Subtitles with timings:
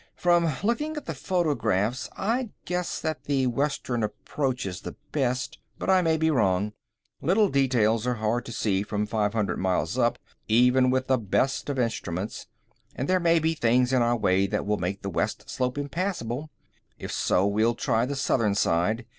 [0.15, 5.59] "From looking at the photographs, I'd guess that the western approach is the best.
[5.77, 6.73] But I may be wrong.
[7.21, 10.17] Little details are hard to see from five hundred miles up,
[10.47, 12.47] even with the best of instruments,
[12.95, 16.49] and there may be things in our way that will make the west slope impassible.
[16.97, 19.05] If so, we'll try the southern side.